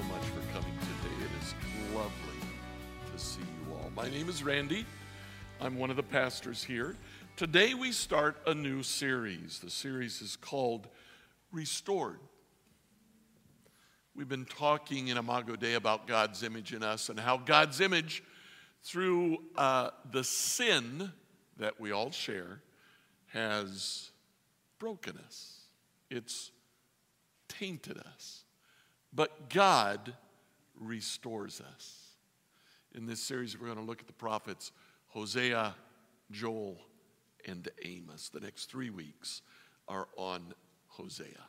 So 0.00 0.06
much 0.14 0.22
for 0.22 0.52
coming 0.52 0.78
today. 0.78 1.14
It 1.24 1.42
is 1.42 1.54
lovely 1.94 2.40
to 3.12 3.18
see 3.18 3.40
you 3.40 3.74
all. 3.74 3.90
My 3.94 4.08
name 4.08 4.28
is 4.28 4.42
Randy. 4.42 4.86
I'm 5.60 5.76
one 5.76 5.90
of 5.90 5.96
the 5.96 6.02
pastors 6.02 6.64
here. 6.64 6.96
Today 7.36 7.74
we 7.74 7.92
start 7.92 8.36
a 8.46 8.54
new 8.54 8.82
series. 8.82 9.58
The 9.58 9.68
series 9.68 10.22
is 10.22 10.36
called 10.36 10.88
Restored. 11.52 12.20
We've 14.14 14.28
been 14.28 14.46
talking 14.46 15.08
in 15.08 15.18
Imago 15.18 15.56
Dei 15.56 15.74
about 15.74 16.06
God's 16.06 16.42
image 16.42 16.72
in 16.72 16.82
us 16.82 17.08
and 17.10 17.20
how 17.20 17.36
God's 17.36 17.80
image, 17.80 18.22
through 18.82 19.38
uh, 19.56 19.90
the 20.10 20.24
sin 20.24 21.12
that 21.58 21.78
we 21.78 21.90
all 21.90 22.10
share, 22.10 22.62
has 23.26 24.12
broken 24.78 25.18
us. 25.26 25.60
It's 26.10 26.52
tainted 27.48 27.98
us. 27.98 28.39
But 29.12 29.50
God 29.50 30.14
restores 30.78 31.60
us. 31.60 31.96
In 32.94 33.06
this 33.06 33.22
series, 33.22 33.58
we're 33.58 33.66
going 33.66 33.78
to 33.78 33.84
look 33.84 34.00
at 34.00 34.06
the 34.06 34.12
prophets 34.12 34.72
Hosea, 35.08 35.74
Joel, 36.30 36.78
and 37.46 37.68
Amos. 37.84 38.28
The 38.28 38.40
next 38.40 38.70
three 38.70 38.90
weeks 38.90 39.42
are 39.88 40.08
on 40.16 40.54
Hosea. 40.88 41.46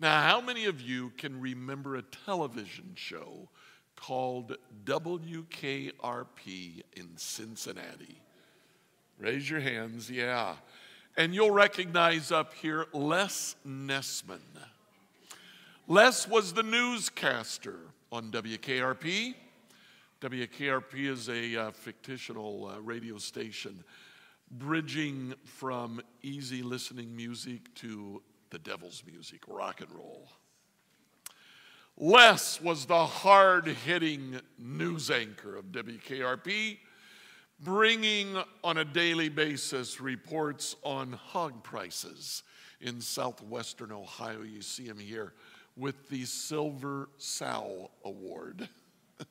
Now, 0.00 0.22
how 0.22 0.40
many 0.40 0.64
of 0.64 0.80
you 0.80 1.10
can 1.16 1.40
remember 1.40 1.96
a 1.96 2.02
television 2.02 2.92
show 2.94 3.48
called 3.96 4.56
WKRP 4.84 5.92
in 6.94 7.16
Cincinnati? 7.16 8.20
Raise 9.18 9.48
your 9.48 9.60
hands, 9.60 10.10
yeah. 10.10 10.56
And 11.16 11.34
you'll 11.34 11.52
recognize 11.52 12.32
up 12.32 12.54
here 12.54 12.86
Les 12.92 13.54
Nessman. 13.66 14.40
Les 15.86 16.26
was 16.26 16.54
the 16.54 16.62
newscaster 16.62 17.78
on 18.10 18.30
WKRP. 18.30 19.34
WKRP 20.22 21.10
is 21.10 21.28
a 21.28 21.56
uh, 21.56 21.70
fictional 21.72 22.72
uh, 22.74 22.80
radio 22.80 23.18
station 23.18 23.84
bridging 24.50 25.34
from 25.44 26.00
easy 26.22 26.62
listening 26.62 27.14
music 27.14 27.74
to 27.74 28.22
the 28.48 28.58
devil's 28.60 29.02
music, 29.06 29.42
rock 29.46 29.82
and 29.82 29.92
roll. 29.92 30.26
Les 31.98 32.62
was 32.62 32.86
the 32.86 33.04
hard 33.04 33.66
hitting 33.66 34.40
news 34.58 35.10
anchor 35.10 35.54
of 35.54 35.66
WKRP, 35.66 36.78
bringing 37.60 38.38
on 38.62 38.78
a 38.78 38.86
daily 38.86 39.28
basis 39.28 40.00
reports 40.00 40.76
on 40.82 41.12
hog 41.12 41.62
prices 41.62 42.42
in 42.80 43.02
southwestern 43.02 43.92
Ohio. 43.92 44.40
You 44.40 44.62
see 44.62 44.86
him 44.86 44.98
here 44.98 45.34
with 45.76 46.08
the 46.08 46.24
Silver 46.24 47.08
Sow 47.18 47.90
Award. 48.04 48.68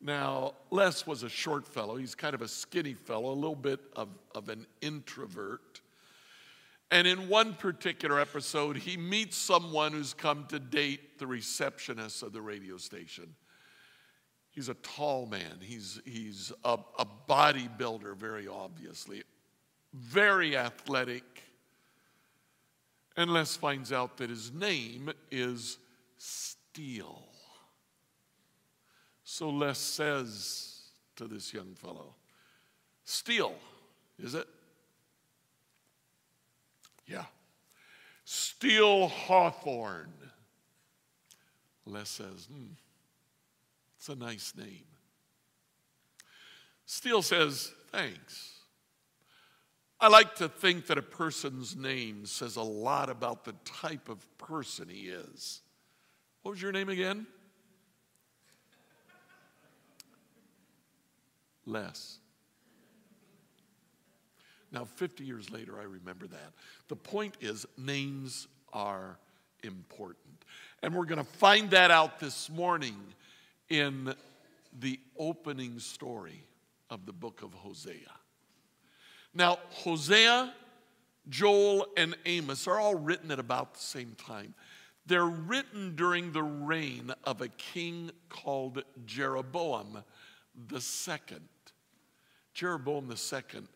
now, 0.00 0.54
Les 0.70 1.06
was 1.06 1.22
a 1.22 1.28
short 1.28 1.66
fellow. 1.66 1.96
He's 1.96 2.14
kind 2.14 2.34
of 2.34 2.42
a 2.42 2.48
skinny 2.48 2.94
fellow, 2.94 3.32
a 3.32 3.34
little 3.34 3.56
bit 3.56 3.80
of, 3.96 4.08
of 4.34 4.48
an 4.48 4.66
introvert. 4.80 5.80
And 6.90 7.06
in 7.06 7.28
one 7.28 7.54
particular 7.54 8.20
episode, 8.20 8.76
he 8.76 8.96
meets 8.96 9.36
someone 9.36 9.92
who's 9.92 10.12
come 10.12 10.44
to 10.48 10.58
date 10.58 11.18
the 11.18 11.26
receptionist 11.26 12.22
of 12.22 12.32
the 12.32 12.42
radio 12.42 12.76
station. 12.76 13.34
He's 14.50 14.68
a 14.68 14.74
tall 14.74 15.24
man, 15.24 15.58
he's, 15.60 16.02
he's 16.04 16.52
a, 16.62 16.78
a 16.98 17.06
bodybuilder, 17.28 18.14
very 18.16 18.46
obviously, 18.46 19.22
very 19.94 20.54
athletic. 20.54 21.24
And 23.16 23.32
Les 23.32 23.56
finds 23.56 23.92
out 23.92 24.16
that 24.16 24.30
his 24.30 24.52
name 24.52 25.10
is 25.30 25.78
Steele. 26.16 27.28
So 29.24 29.50
Les 29.50 29.78
says 29.78 30.80
to 31.16 31.26
this 31.26 31.52
young 31.52 31.74
fellow, 31.74 32.14
Steele, 33.04 33.54
is 34.22 34.34
it? 34.34 34.46
Yeah. 37.06 37.24
Steele 38.24 39.08
Hawthorne. 39.08 40.12
Les 41.84 42.08
says, 42.08 42.46
hmm, 42.50 42.72
it's 43.98 44.08
a 44.08 44.14
nice 44.14 44.54
name. 44.56 44.84
Steele 46.86 47.22
says, 47.22 47.72
thanks. 47.90 48.51
I 50.02 50.08
like 50.08 50.34
to 50.36 50.48
think 50.48 50.86
that 50.86 50.98
a 50.98 51.02
person's 51.02 51.76
name 51.76 52.26
says 52.26 52.56
a 52.56 52.62
lot 52.62 53.08
about 53.08 53.44
the 53.44 53.54
type 53.64 54.08
of 54.08 54.18
person 54.36 54.88
he 54.88 55.02
is. 55.02 55.60
What 56.42 56.50
was 56.50 56.60
your 56.60 56.72
name 56.72 56.88
again? 56.88 57.24
Les. 61.66 62.18
Now, 64.72 64.84
50 64.84 65.22
years 65.22 65.50
later, 65.50 65.78
I 65.78 65.84
remember 65.84 66.26
that. 66.26 66.52
The 66.88 66.96
point 66.96 67.36
is, 67.40 67.64
names 67.78 68.48
are 68.72 69.18
important. 69.62 70.44
And 70.82 70.96
we're 70.96 71.04
going 71.04 71.24
to 71.24 71.30
find 71.38 71.70
that 71.70 71.92
out 71.92 72.18
this 72.18 72.50
morning 72.50 72.96
in 73.68 74.12
the 74.80 74.98
opening 75.16 75.78
story 75.78 76.42
of 76.90 77.06
the 77.06 77.12
book 77.12 77.42
of 77.42 77.54
Hosea. 77.54 78.10
Now, 79.34 79.58
Hosea, 79.70 80.52
Joel, 81.28 81.86
and 81.96 82.16
Amos 82.26 82.66
are 82.66 82.78
all 82.78 82.94
written 82.94 83.30
at 83.30 83.38
about 83.38 83.74
the 83.74 83.80
same 83.80 84.14
time. 84.16 84.54
They're 85.06 85.24
written 85.24 85.96
during 85.96 86.32
the 86.32 86.42
reign 86.42 87.12
of 87.24 87.40
a 87.40 87.48
king 87.48 88.10
called 88.28 88.82
Jeroboam 89.04 90.04
the 90.68 90.80
second. 90.80 91.48
Jeroboam 92.54 93.08
the 93.08 93.16
second 93.16 93.68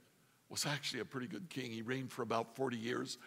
was 0.48 0.66
actually 0.66 1.00
a 1.00 1.04
pretty 1.04 1.26
good 1.26 1.48
king. 1.48 1.70
He 1.70 1.82
reigned 1.82 2.12
for 2.12 2.22
about 2.22 2.54
40 2.54 2.76
years. 2.76 3.18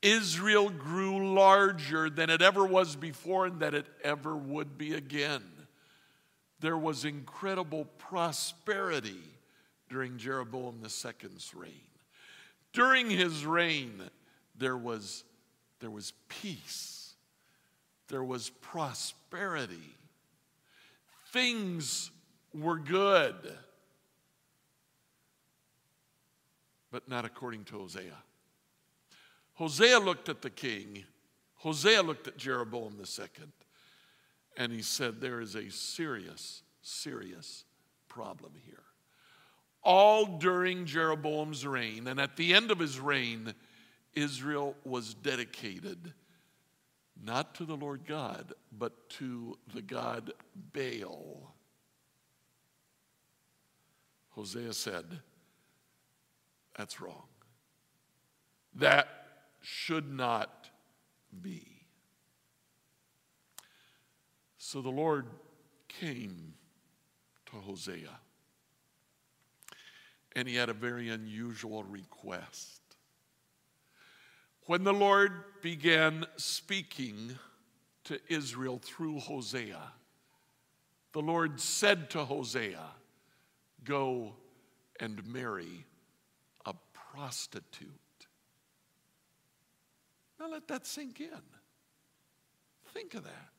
Israel 0.00 0.70
grew 0.70 1.34
larger 1.34 2.10
than 2.10 2.28
it 2.28 2.42
ever 2.42 2.64
was 2.64 2.96
before 2.96 3.46
and 3.46 3.60
that 3.60 3.74
it 3.74 3.86
ever 4.02 4.36
would 4.36 4.76
be 4.76 4.94
again. 4.94 5.44
There 6.58 6.78
was 6.78 7.04
incredible 7.04 7.84
prosperity 7.98 9.20
during 9.92 10.16
Jeroboam 10.16 10.80
II's 10.82 11.52
reign. 11.54 11.70
During 12.72 13.10
his 13.10 13.44
reign, 13.44 14.02
there 14.56 14.76
was, 14.76 15.24
there 15.80 15.90
was 15.90 16.14
peace, 16.28 17.14
there 18.08 18.24
was 18.24 18.48
prosperity, 18.48 19.94
things 21.32 22.10
were 22.54 22.78
good. 22.78 23.36
but 26.92 27.08
not 27.08 27.24
according 27.24 27.64
to 27.64 27.78
Hosea. 27.78 28.18
Hosea 29.54 29.98
looked 29.98 30.28
at 30.28 30.42
the 30.42 30.50
king, 30.50 31.04
Hosea 31.54 32.02
looked 32.02 32.28
at 32.28 32.36
Jeroboam 32.36 32.96
II, 33.00 33.46
and 34.56 34.70
he 34.70 34.82
said, 34.82 35.20
There 35.20 35.40
is 35.40 35.54
a 35.54 35.70
serious, 35.70 36.62
serious 36.82 37.64
problem 38.08 38.52
here. 38.66 38.84
All 39.82 40.38
during 40.38 40.86
Jeroboam's 40.86 41.66
reign, 41.66 42.06
and 42.06 42.20
at 42.20 42.36
the 42.36 42.54
end 42.54 42.70
of 42.70 42.78
his 42.78 43.00
reign, 43.00 43.54
Israel 44.14 44.76
was 44.84 45.14
dedicated 45.14 46.12
not 47.24 47.54
to 47.56 47.64
the 47.64 47.76
Lord 47.76 48.06
God, 48.06 48.52
but 48.76 49.08
to 49.10 49.58
the 49.74 49.82
God 49.82 50.32
Baal. 50.72 51.54
Hosea 54.30 54.72
said, 54.72 55.20
that's 56.76 57.00
wrong. 57.00 57.24
That 58.74 59.08
should 59.60 60.10
not 60.10 60.70
be. 61.42 61.66
So 64.56 64.80
the 64.80 64.90
Lord 64.90 65.26
came 65.88 66.54
to 67.46 67.56
Hosea, 67.56 68.20
and 70.34 70.48
he 70.48 70.54
had 70.56 70.68
a 70.68 70.74
very 70.74 71.08
unusual 71.08 71.84
request. 71.84 72.80
When 74.66 74.84
the 74.84 74.92
Lord 74.92 75.32
began 75.60 76.24
speaking 76.36 77.36
to 78.04 78.18
Israel 78.28 78.80
through 78.82 79.18
Hosea, 79.18 79.92
the 81.12 81.20
Lord 81.20 81.60
said 81.60 82.10
to 82.10 82.24
Hosea, 82.24 82.84
Go 83.84 84.34
and 85.00 85.26
marry 85.26 85.84
a 86.64 86.74
prostitute. 87.12 87.90
Now 90.38 90.48
let 90.50 90.68
that 90.68 90.86
sink 90.86 91.20
in. 91.20 91.28
Think 92.94 93.14
of 93.14 93.24
that. 93.24 93.52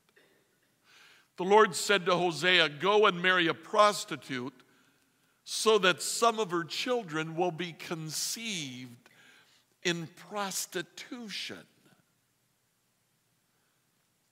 The 1.38 1.44
Lord 1.44 1.76
said 1.76 2.06
to 2.06 2.16
Hosea, 2.16 2.70
Go 2.70 3.08
and 3.08 3.22
marry 3.22 3.48
a 3.48 3.54
prostitute 3.54 4.63
so 5.46 5.78
that 5.78 6.02
some 6.02 6.40
of 6.40 6.52
her 6.52 6.64
children 6.64 7.36
will 7.36 7.52
be 7.52 7.74
conceived 7.74 9.10
in 9.84 10.08
prostitution. 10.30 11.58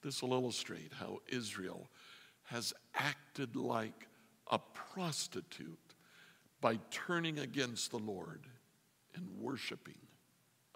This 0.02 0.24
will 0.24 0.34
illustrate 0.34 0.92
how 1.00 1.19
Israel 1.28 1.90
has 2.44 2.74
acted 2.96 3.56
like 3.56 4.08
a 4.48 4.60
prostitute 4.60 5.78
by 6.60 6.80
turning 6.90 7.40
against 7.40 7.92
the 7.92 8.00
Lord 8.00 8.42
and 9.16 9.28
worshiping 9.40 10.00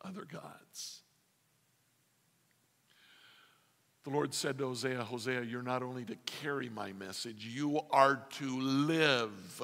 other 0.03 0.25
gods. 0.25 1.01
The 4.03 4.11
Lord 4.11 4.33
said 4.33 4.59
to 4.59 4.67
Hosea, 4.67 5.03
Hosea, 5.03 5.41
you're 5.41 5.63
not 5.63 5.81
only 5.81 6.05
to 6.05 6.15
carry 6.27 6.69
my 6.69 6.93
message, 6.93 7.45
you 7.45 7.81
are 7.89 8.21
to 8.33 8.59
live 8.59 9.63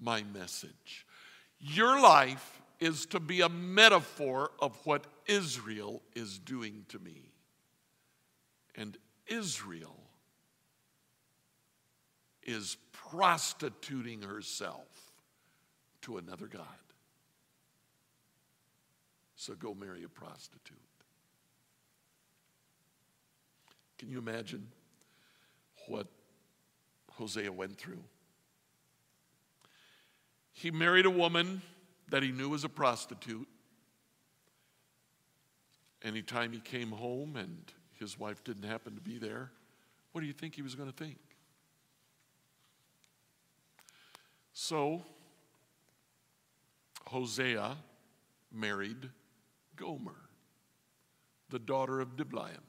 my 0.00 0.22
message. 0.32 1.06
Your 1.58 2.00
life 2.00 2.60
is 2.80 3.06
to 3.06 3.20
be 3.20 3.42
a 3.42 3.48
metaphor 3.48 4.50
of 4.60 4.76
what 4.84 5.06
Israel 5.26 6.02
is 6.14 6.38
doing 6.38 6.86
to 6.88 6.98
me. 6.98 7.30
And 8.74 8.96
Israel 9.26 9.96
is 12.42 12.76
prostituting 12.92 14.22
herself 14.22 14.88
to 16.02 16.16
another 16.16 16.46
God. 16.46 16.64
So 19.36 19.54
go 19.54 19.74
marry 19.74 20.04
a 20.04 20.08
prostitute. 20.08 20.76
Can 23.98 24.10
you 24.10 24.18
imagine 24.18 24.66
what 25.88 26.06
Hosea 27.12 27.52
went 27.52 27.76
through? 27.76 28.02
He 30.60 30.70
married 30.70 31.06
a 31.06 31.10
woman 31.10 31.62
that 32.10 32.22
he 32.22 32.32
knew 32.32 32.50
was 32.50 32.64
a 32.64 32.68
prostitute. 32.68 33.48
Anytime 36.02 36.52
he 36.52 36.60
came 36.60 36.90
home 36.90 37.36
and 37.36 37.72
his 37.98 38.18
wife 38.18 38.44
didn't 38.44 38.64
happen 38.64 38.94
to 38.94 39.00
be 39.00 39.16
there, 39.16 39.52
what 40.12 40.20
do 40.20 40.26
you 40.26 40.34
think 40.34 40.54
he 40.54 40.60
was 40.60 40.74
going 40.74 40.92
to 40.92 40.94
think? 40.94 41.16
So, 44.52 45.02
Hosea 47.06 47.78
married 48.52 49.08
Gomer, 49.76 50.28
the 51.48 51.58
daughter 51.58 52.00
of 52.02 52.18
Diblaim. 52.18 52.60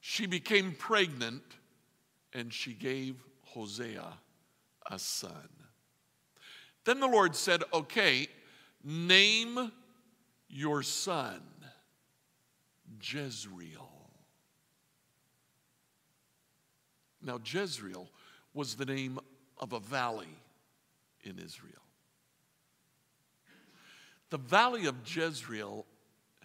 She 0.00 0.26
became 0.26 0.72
pregnant 0.72 1.44
and 2.32 2.52
she 2.52 2.72
gave 2.72 3.22
Hosea 3.44 4.14
a 4.90 4.98
son. 4.98 5.59
Then 6.90 6.98
the 6.98 7.06
Lord 7.06 7.36
said, 7.36 7.62
Okay, 7.72 8.26
name 8.82 9.70
your 10.48 10.82
son 10.82 11.40
Jezreel. 13.00 13.88
Now, 17.22 17.38
Jezreel 17.44 18.08
was 18.54 18.74
the 18.74 18.86
name 18.86 19.20
of 19.58 19.72
a 19.72 19.78
valley 19.78 20.36
in 21.22 21.38
Israel. 21.38 21.84
The 24.30 24.38
valley 24.38 24.86
of 24.86 24.96
Jezreel 25.06 25.86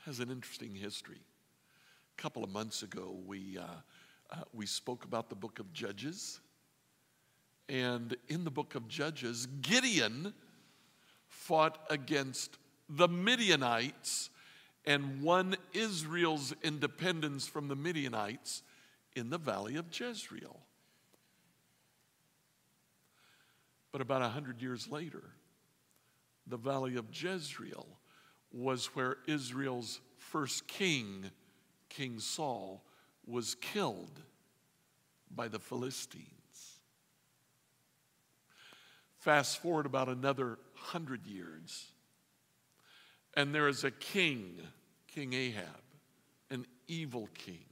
has 0.05 0.19
an 0.19 0.29
interesting 0.29 0.75
history. 0.75 1.21
A 2.15 2.21
couple 2.21 2.43
of 2.43 2.51
months 2.51 2.83
ago, 2.83 3.17
we, 3.25 3.57
uh, 3.57 3.63
uh, 4.29 4.35
we 4.53 4.67
spoke 4.67 5.05
about 5.05 5.27
the 5.27 5.35
book 5.35 5.57
of 5.57 5.73
Judges. 5.73 6.39
And 7.67 8.15
in 8.27 8.43
the 8.43 8.51
book 8.51 8.75
of 8.75 8.87
Judges, 8.87 9.47
Gideon 9.61 10.33
fought 11.27 11.79
against 11.89 12.57
the 12.89 13.07
Midianites 13.07 14.29
and 14.85 15.21
won 15.21 15.55
Israel's 15.73 16.53
independence 16.63 17.47
from 17.47 17.67
the 17.67 17.75
Midianites 17.75 18.61
in 19.15 19.29
the 19.29 19.37
valley 19.37 19.75
of 19.77 19.85
Jezreel. 19.91 20.59
But 23.91 24.01
about 24.01 24.21
a 24.21 24.29
hundred 24.29 24.61
years 24.61 24.89
later, 24.89 25.23
the 26.47 26.57
valley 26.57 26.97
of 26.97 27.05
Jezreel 27.11 27.87
was 28.51 28.87
where 28.87 29.17
Israel's 29.27 30.01
first 30.17 30.67
king, 30.67 31.31
King 31.89 32.19
Saul, 32.19 32.83
was 33.25 33.55
killed 33.55 34.21
by 35.33 35.47
the 35.47 35.59
Philistines. 35.59 36.34
Fast 39.25 39.57
forward 39.57 39.87
about 39.87 40.07
another 40.07 40.59
hundred 40.75 41.25
years, 41.25 41.87
and 43.33 43.55
there 43.55 43.67
is 43.67 43.83
a 43.83 43.89
king, 43.89 44.59
King 45.07 45.33
Ahab, 45.33 45.81
an 46.51 46.67
evil 46.87 47.27
king. 47.33 47.65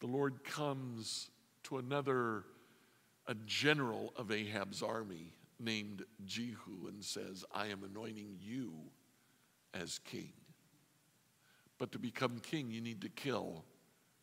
The 0.00 0.06
Lord 0.06 0.44
comes 0.44 1.28
to 1.64 1.76
another, 1.76 2.44
a 3.26 3.34
general 3.44 4.14
of 4.16 4.32
Ahab's 4.32 4.82
army 4.82 5.34
named 5.60 6.06
Jehu, 6.24 6.88
and 6.88 7.04
says, 7.04 7.44
I 7.54 7.66
am 7.66 7.84
anointing 7.84 8.38
you 8.40 8.72
as 9.74 9.98
king. 9.98 10.32
But 11.76 11.92
to 11.92 11.98
become 11.98 12.40
king, 12.40 12.70
you 12.70 12.80
need 12.80 13.02
to 13.02 13.10
kill 13.10 13.62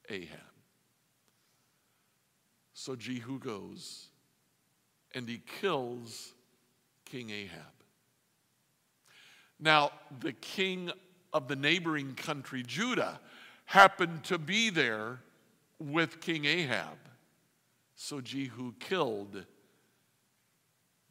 Ahab. 0.10 0.40
So 2.74 2.96
Jehu 2.96 3.38
goes 3.38 4.08
and 5.16 5.28
he 5.28 5.42
kills 5.62 6.34
King 7.06 7.30
Ahab. 7.30 7.62
Now, 9.60 9.92
the 10.20 10.34
king 10.34 10.92
of 11.34 11.48
the 11.48 11.56
neighboring 11.56 12.14
country, 12.16 12.62
Judah, 12.62 13.20
happened 13.64 14.26
to 14.26 14.38
be 14.38 14.70
there 14.70 15.22
with 15.80 16.20
King 16.20 16.46
Ahab. 16.46 16.98
So 17.96 18.20
Jehu 18.20 18.74
killed 18.80 19.46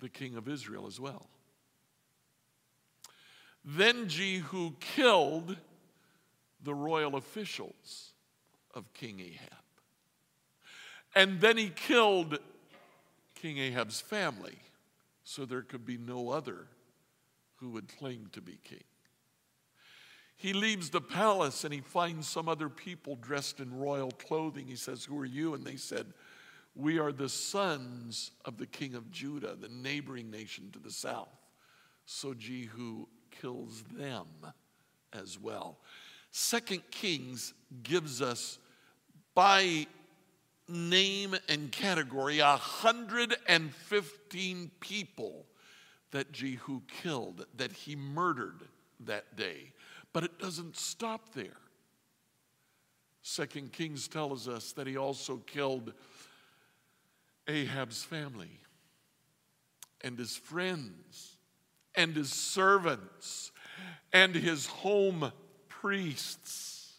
the 0.00 0.08
king 0.10 0.36
of 0.36 0.48
Israel 0.48 0.86
as 0.86 1.00
well. 1.00 1.26
Then 3.64 4.08
Jehu 4.08 4.72
killed 4.78 5.56
the 6.62 6.74
royal 6.74 7.16
officials 7.16 8.12
of 8.74 8.92
King 8.92 9.20
Ahab. 9.20 9.64
And 11.14 11.40
then 11.40 11.56
he 11.56 11.70
killed 11.70 12.38
King 13.44 13.58
Ahab's 13.58 14.00
family 14.00 14.56
so 15.22 15.44
there 15.44 15.60
could 15.60 15.84
be 15.84 15.98
no 15.98 16.30
other 16.30 16.66
who 17.56 17.68
would 17.72 17.94
claim 17.98 18.30
to 18.32 18.40
be 18.40 18.58
king. 18.64 18.84
He 20.34 20.54
leaves 20.54 20.88
the 20.88 21.02
palace 21.02 21.62
and 21.62 21.74
he 21.74 21.82
finds 21.82 22.26
some 22.26 22.48
other 22.48 22.70
people 22.70 23.16
dressed 23.16 23.60
in 23.60 23.78
royal 23.78 24.12
clothing. 24.12 24.66
He 24.66 24.76
says, 24.76 25.04
Who 25.04 25.18
are 25.18 25.26
you? 25.26 25.52
And 25.52 25.62
they 25.62 25.76
said, 25.76 26.06
We 26.74 26.98
are 26.98 27.12
the 27.12 27.28
sons 27.28 28.30
of 28.46 28.56
the 28.56 28.66
king 28.66 28.94
of 28.94 29.10
Judah, 29.10 29.56
the 29.60 29.68
neighboring 29.68 30.30
nation 30.30 30.70
to 30.72 30.78
the 30.78 30.90
south. 30.90 31.28
So 32.06 32.32
Jehu 32.32 33.04
kills 33.30 33.84
them 33.92 34.26
as 35.12 35.38
well. 35.38 35.80
Second 36.30 36.82
Kings 36.90 37.52
gives 37.82 38.22
us 38.22 38.58
by 39.34 39.86
name 40.68 41.34
and 41.48 41.72
category 41.72 42.40
115 42.40 44.70
people 44.80 45.46
that 46.10 46.32
Jehu 46.32 46.82
killed, 47.02 47.46
that 47.56 47.72
he 47.72 47.96
murdered 47.96 48.60
that 49.00 49.36
day. 49.36 49.72
But 50.12 50.24
it 50.24 50.38
doesn't 50.38 50.76
stop 50.76 51.34
there. 51.34 51.56
Second 53.22 53.72
Kings 53.72 54.06
tells 54.06 54.48
us 54.48 54.72
that 54.72 54.86
he 54.86 54.96
also 54.96 55.38
killed 55.38 55.92
Ahab's 57.48 58.04
family 58.04 58.60
and 60.02 60.18
his 60.18 60.36
friends 60.36 61.38
and 61.94 62.14
his 62.14 62.32
servants 62.32 63.50
and 64.12 64.34
his 64.34 64.66
home 64.66 65.32
priests. 65.68 66.92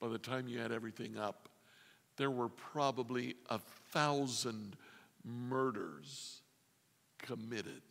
By 0.00 0.08
the 0.08 0.18
time 0.18 0.48
you 0.48 0.60
add 0.60 0.72
everything 0.72 1.16
up, 1.16 1.48
there 2.18 2.30
were 2.30 2.48
probably 2.48 3.36
a 3.48 3.58
thousand 3.92 4.76
murders 5.24 6.42
committed 7.18 7.82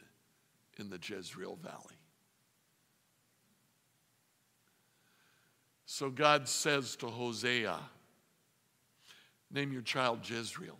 in 0.77 0.89
the 0.89 0.99
Jezreel 1.01 1.57
Valley. 1.63 1.95
So 5.85 6.09
God 6.09 6.47
says 6.47 6.95
to 6.97 7.07
Hosea, 7.07 7.79
Name 9.49 9.71
your 9.71 9.81
child 9.81 10.29
Jezreel. 10.29 10.77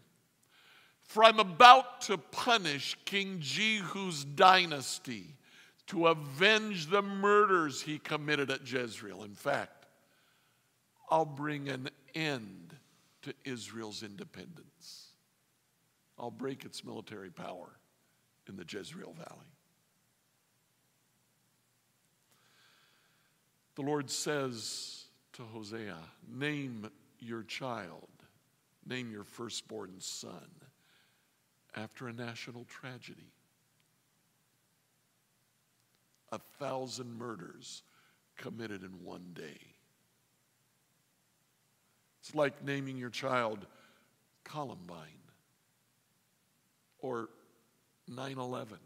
For 1.04 1.24
I'm 1.24 1.40
about 1.40 2.02
to 2.02 2.18
punish 2.18 2.98
King 3.06 3.38
Jehu's 3.40 4.26
dynasty 4.26 5.36
to 5.88 6.08
avenge 6.08 6.88
the 6.88 7.02
murders 7.02 7.82
he 7.82 7.98
committed 7.98 8.52
at 8.52 8.70
Jezreel. 8.70 9.24
In 9.24 9.34
fact, 9.34 9.86
I'll 11.10 11.24
bring 11.24 11.70
an 11.70 11.90
end 12.14 12.77
to 13.24 13.34
Israel's 13.46 14.04
independence. 14.04 15.08
I'll 16.20 16.32
break 16.32 16.66
its 16.66 16.84
military 16.84 17.30
power 17.30 17.78
in 18.48 18.56
the 18.56 18.66
Jezreel 18.68 19.14
Valley. 19.14 19.52
The 23.76 23.84
Lord 23.84 24.10
says 24.10 25.06
to 25.34 25.44
Hosea, 25.44 25.98
Name 26.28 26.90
your 27.20 27.44
child, 27.44 28.10
name 28.88 29.12
your 29.12 29.24
firstborn 29.24 29.94
son 30.00 30.50
after 31.76 32.08
a 32.08 32.14
national 32.14 32.66
tragedy. 32.66 33.32
A 36.32 36.40
thousand 36.60 37.18
murders 37.18 37.84
committed 38.36 38.82
in 38.82 39.04
one 39.04 39.32
day. 39.34 39.77
It's 42.28 42.36
like 42.36 42.62
naming 42.62 42.98
your 42.98 43.10
child 43.10 43.66
Columbine 44.44 45.00
or 47.00 47.30
9 48.10 48.38
11. 48.38 48.78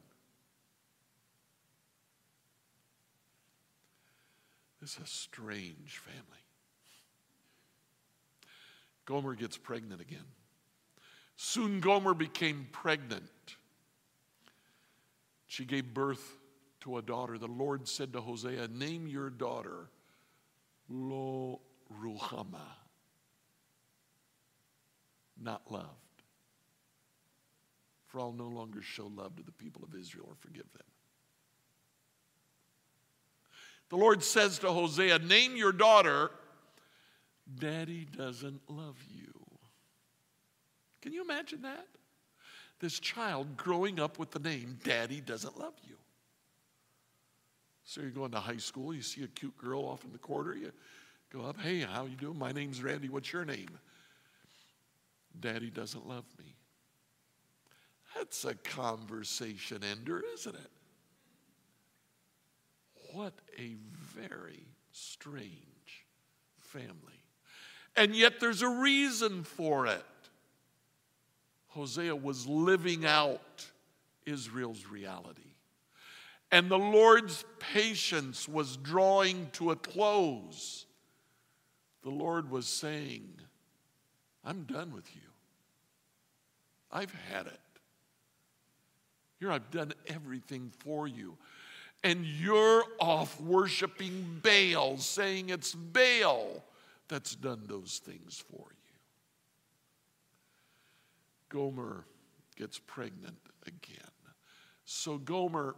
This 4.79 4.91
is 4.91 4.99
a 5.03 5.07
strange 5.07 5.97
family. 5.97 6.21
Gomer 9.05 9.33
gets 9.33 9.57
pregnant 9.57 10.01
again. 10.01 10.19
Soon 11.35 11.79
Gomer 11.79 12.13
became 12.13 12.67
pregnant. 12.71 13.23
She 15.47 15.65
gave 15.65 15.95
birth 15.95 16.37
to 16.81 16.97
a 16.97 17.01
daughter. 17.01 17.39
The 17.39 17.47
Lord 17.47 17.87
said 17.87 18.13
to 18.13 18.21
Hosea, 18.21 18.67
Name 18.67 19.07
your 19.07 19.31
daughter 19.31 19.89
Lo 20.89 21.59
Ruhama, 21.99 22.80
not 25.43 25.71
loved. 25.71 25.87
For 28.07 28.19
I'll 28.19 28.33
no 28.33 28.47
longer 28.47 28.81
show 28.81 29.07
love 29.07 29.35
to 29.37 29.43
the 29.43 29.51
people 29.51 29.83
of 29.83 29.97
Israel 29.97 30.25
or 30.27 30.35
forgive 30.39 30.71
them. 30.73 30.87
The 33.89 33.97
Lord 33.97 34.23
says 34.23 34.59
to 34.59 34.71
Hosea, 34.71 35.19
Name 35.19 35.55
your 35.55 35.71
daughter, 35.71 36.31
Daddy 37.59 38.05
doesn't 38.17 38.61
love 38.69 38.97
you. 39.09 39.33
Can 41.01 41.13
you 41.13 41.21
imagine 41.23 41.61
that? 41.63 41.87
This 42.79 42.99
child 42.99 43.57
growing 43.57 43.99
up 43.99 44.17
with 44.17 44.31
the 44.31 44.39
name, 44.39 44.79
Daddy 44.83 45.21
doesn't 45.21 45.59
love 45.59 45.73
you. 45.87 45.95
So 47.83 48.01
you're 48.01 48.11
going 48.11 48.31
to 48.31 48.39
high 48.39 48.57
school, 48.57 48.93
you 48.93 49.01
see 49.01 49.23
a 49.23 49.27
cute 49.27 49.57
girl 49.57 49.81
off 49.81 50.03
in 50.05 50.11
the 50.11 50.17
corner, 50.17 50.53
you 50.55 50.71
go 51.31 51.41
up, 51.41 51.59
hey, 51.59 51.81
how 51.81 52.05
you 52.05 52.15
doing? 52.15 52.39
My 52.39 52.51
name's 52.51 52.81
Randy, 52.81 53.09
what's 53.09 53.33
your 53.33 53.45
name? 53.45 53.69
Daddy 55.39 55.69
doesn't 55.69 56.07
love 56.07 56.25
me. 56.37 56.55
That's 58.15 58.45
a 58.45 58.55
conversation 58.55 59.83
ender, 59.83 60.21
isn't 60.33 60.55
it? 60.55 60.71
What 63.13 63.33
a 63.57 63.75
very 64.15 64.67
strange 64.91 66.05
family. 66.57 67.23
And 67.95 68.15
yet 68.15 68.39
there's 68.39 68.61
a 68.61 68.69
reason 68.69 69.43
for 69.43 69.85
it. 69.87 70.05
Hosea 71.67 72.15
was 72.15 72.47
living 72.47 73.05
out 73.05 73.65
Israel's 74.25 74.85
reality. 74.87 75.41
And 76.51 76.69
the 76.69 76.77
Lord's 76.77 77.45
patience 77.59 78.47
was 78.47 78.77
drawing 78.77 79.49
to 79.53 79.71
a 79.71 79.75
close. 79.75 80.85
The 82.03 82.09
Lord 82.09 82.51
was 82.51 82.67
saying, 82.67 83.39
I'm 84.43 84.63
done 84.63 84.93
with 84.93 85.15
you. 85.15 85.21
I've 86.91 87.13
had 87.31 87.47
it. 87.47 87.59
Here, 89.39 89.51
I've 89.51 89.71
done 89.71 89.93
everything 90.07 90.71
for 90.79 91.07
you 91.07 91.37
and 92.03 92.25
you're 92.25 92.83
off 92.99 93.39
worshiping 93.39 94.41
Baal, 94.43 94.97
saying 94.97 95.49
it's 95.49 95.73
Baal 95.73 96.63
that's 97.07 97.35
done 97.35 97.63
those 97.67 98.01
things 98.03 98.43
for 98.49 98.65
you. 98.69 98.99
Gomer 101.49 102.05
gets 102.55 102.79
pregnant 102.79 103.37
again. 103.67 103.97
So 104.85 105.17
Gomer 105.17 105.75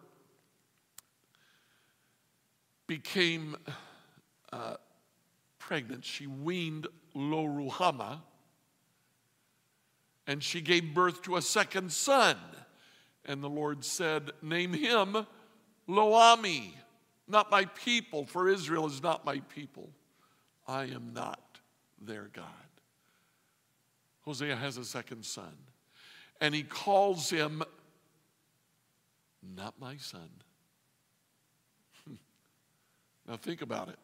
became 2.88 3.55
uh, 4.51 4.75
pregnant. 5.60 6.05
She 6.05 6.27
weaned 6.27 6.88
Lo 7.13 7.46
Ruhama, 7.46 8.20
and 10.27 10.44
she 10.44 10.62
gave 10.62 10.94
birth 10.94 11.22
to 11.24 11.36
a 11.36 11.42
second 11.42 11.92
son. 11.92 12.38
And 13.25 13.44
the 13.44 13.50
Lord 13.50 13.84
said, 13.86 14.32
Name 14.42 14.74
him 14.74 15.25
Lo-ammi, 15.88 16.74
not 17.27 17.51
my 17.51 17.65
people, 17.65 18.25
for 18.25 18.50
Israel 18.50 18.86
is 18.86 19.01
not 19.03 19.25
my 19.25 19.39
people. 19.53 19.89
I 20.68 20.86
am 20.86 21.12
not 21.13 21.60
their 22.01 22.30
God. 22.34 22.46
Hosea 24.22 24.56
has 24.56 24.77
a 24.77 24.86
second 24.86 25.25
son, 25.25 25.53
and 26.39 26.56
he 26.56 26.63
calls 26.63 27.30
him 27.30 27.63
not 29.56 29.77
my 29.80 29.98
son. 29.98 30.30
now 33.27 33.36
think 33.36 33.62
about 33.62 33.89
it. 33.89 34.00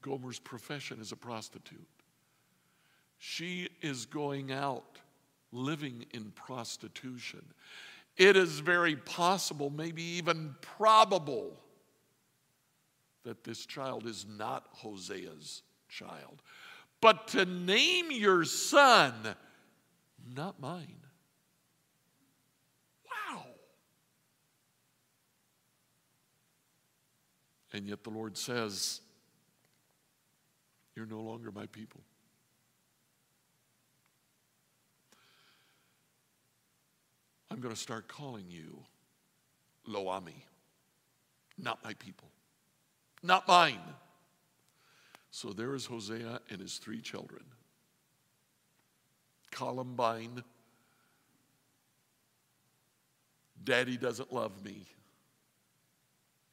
Gomer's 0.00 0.38
profession 0.38 1.00
is 1.00 1.10
a 1.10 1.16
prostitute. 1.16 1.88
She 3.18 3.68
is 3.82 4.06
going 4.06 4.52
out 4.52 4.98
living 5.52 6.06
in 6.12 6.30
prostitution 6.32 7.42
it 8.18 8.36
is 8.36 8.58
very 8.58 8.96
possible, 8.96 9.70
maybe 9.70 10.02
even 10.02 10.56
probable, 10.60 11.52
that 13.22 13.44
this 13.44 13.64
child 13.64 14.06
is 14.06 14.26
not 14.28 14.66
Hosea's 14.82 15.62
child. 15.88 16.42
But 17.00 17.28
to 17.28 17.44
name 17.44 18.10
your 18.10 18.44
son, 18.44 19.14
not 20.34 20.58
mine. 20.60 20.96
Wow. 23.06 23.44
And 27.72 27.86
yet 27.86 28.02
the 28.02 28.10
Lord 28.10 28.36
says, 28.36 29.00
You're 30.96 31.06
no 31.06 31.20
longer 31.20 31.52
my 31.52 31.66
people. 31.66 32.00
I'm 37.58 37.62
going 37.62 37.74
to 37.74 37.80
start 37.80 38.06
calling 38.06 38.44
you 38.48 38.84
Lo-ammi, 39.84 40.44
not 41.60 41.82
my 41.82 41.92
people, 41.94 42.28
not 43.20 43.48
mine. 43.48 43.80
So 45.32 45.52
there 45.52 45.74
is 45.74 45.84
Hosea 45.84 46.38
and 46.50 46.60
his 46.60 46.78
three 46.78 47.00
children 47.00 47.42
Columbine, 49.50 50.44
Daddy 53.64 53.96
doesn't 53.96 54.32
love 54.32 54.64
me, 54.64 54.86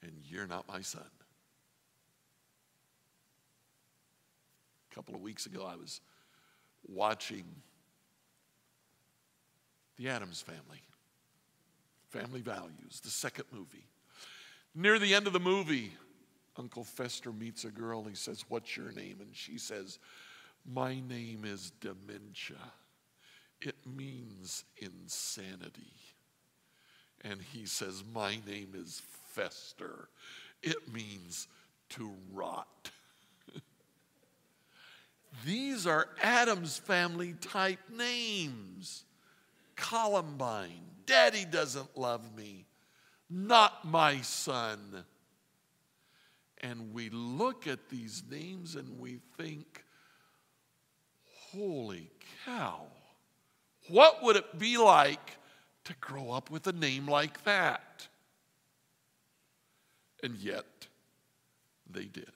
and 0.02 0.12
you're 0.28 0.48
not 0.48 0.68
my 0.68 0.82
son. 0.82 1.04
A 4.92 4.96
couple 4.96 5.14
of 5.14 5.22
weeks 5.22 5.46
ago, 5.46 5.70
I 5.72 5.76
was 5.76 6.02
watching 6.88 7.46
the 9.98 10.10
Addams 10.10 10.42
Family. 10.42 10.82
Family 12.16 12.42
Values, 12.42 13.02
the 13.04 13.10
second 13.10 13.46
movie. 13.52 13.88
Near 14.74 15.00
the 15.00 15.14
end 15.14 15.28
of 15.28 15.34
the 15.34 15.40
movie, 15.40 15.92
Uncle 16.56 16.86
Fester 16.86 17.34
meets 17.34 17.66
a 17.66 17.70
girl 17.70 18.00
and 18.00 18.10
he 18.10 18.16
says, 18.16 18.46
What's 18.48 18.78
your 18.78 18.92
name? 18.94 19.18
And 19.20 19.36
she 19.36 19.58
says, 19.58 20.00
My 20.66 21.00
name 21.10 21.44
is 21.44 21.72
dementia. 21.82 22.56
It 23.62 23.76
means 23.86 24.64
insanity. 24.78 25.92
And 27.22 27.42
he 27.42 27.66
says, 27.66 28.04
My 28.14 28.38
name 28.48 28.70
is 28.76 29.02
Fester. 29.34 30.08
It 30.64 30.94
means 30.94 31.50
to 31.90 32.14
rot. 32.32 32.92
These 35.46 35.86
are 35.86 36.08
Addams 36.22 36.78
family 36.78 37.34
type 37.42 37.80
names. 37.92 39.04
Columbine. 39.76 40.82
Daddy 41.06 41.46
doesn't 41.46 41.98
love 41.98 42.36
me. 42.36 42.66
Not 43.30 43.86
my 43.86 44.22
son. 44.22 45.06
And 46.62 46.94
we 46.94 47.10
look 47.10 47.68
at 47.68 47.90
these 47.90 48.24
names 48.30 48.76
and 48.76 49.00
we 49.00 49.20
think, 49.38 49.84
holy 51.52 52.10
cow, 52.46 52.82
what 53.90 54.24
would 54.24 54.36
it 54.36 54.58
be 54.58 54.78
like 54.78 55.38
to 55.84 55.94
grow 56.02 56.32
up 56.32 56.50
with 56.50 56.66
a 56.68 56.72
name 56.72 57.08
like 57.08 57.44
that? 57.44 58.08
And 60.24 60.38
yet, 60.38 60.88
they 61.90 62.06
did. 62.06 62.32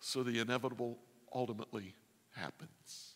So 0.00 0.22
the 0.22 0.38
inevitable 0.38 0.98
ultimately 1.34 1.94
happens. 2.34 3.07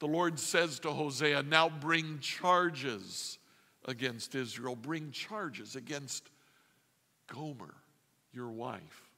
The 0.00 0.06
Lord 0.06 0.38
says 0.38 0.78
to 0.80 0.90
Hosea, 0.90 1.42
Now 1.42 1.68
bring 1.68 2.20
charges 2.20 3.38
against 3.84 4.34
Israel, 4.34 4.76
bring 4.76 5.10
charges 5.10 5.76
against 5.76 6.30
Gomer, 7.26 7.74
your 8.32 8.50
wife. 8.50 9.10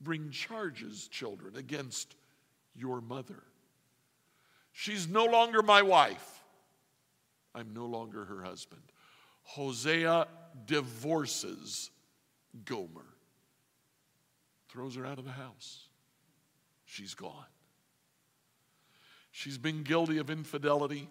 Bring 0.00 0.30
charges, 0.30 1.08
children, 1.08 1.56
against 1.56 2.14
your 2.74 3.00
mother. 3.00 3.42
She's 4.72 5.08
no 5.08 5.24
longer 5.24 5.62
my 5.62 5.82
wife. 5.82 6.44
I'm 7.54 7.74
no 7.74 7.86
longer 7.86 8.24
her 8.26 8.42
husband. 8.44 8.82
Hosea 9.42 10.28
divorces 10.66 11.90
Gomer, 12.64 13.06
throws 14.68 14.94
her 14.94 15.04
out 15.04 15.18
of 15.18 15.24
the 15.24 15.32
house. 15.32 15.88
She's 16.84 17.14
gone. 17.14 17.44
She's 19.38 19.56
been 19.56 19.84
guilty 19.84 20.18
of 20.18 20.30
infidelity. 20.30 21.08